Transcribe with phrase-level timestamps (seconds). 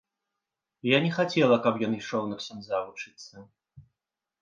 [0.95, 3.49] Я не хацела, каб ён ішоў на ксяндза вучыцца.